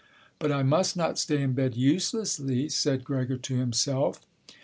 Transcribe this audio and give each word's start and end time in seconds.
"But 0.39 0.51
I 0.51 0.63
must 0.63 0.97
not 0.97 1.19
stay 1.19 1.43
in 1.43 1.53
bed 1.53 1.75
uselessly," 1.75 2.69
said 2.69 3.03
Gregor 3.03 3.37
to 3.37 3.55
himself. 3.59 4.19